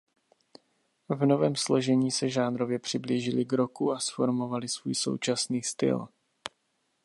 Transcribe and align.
V 1.09 1.25
novém 1.25 1.55
složení 1.55 2.11
se 2.11 2.29
žánrově 2.29 2.79
přiblížili 2.79 3.45
k 3.45 3.53
rocku 3.53 3.91
a 3.91 3.99
zformovali 3.99 4.67
svůj 4.67 4.95
současný 4.95 5.63
styl. 5.63 6.07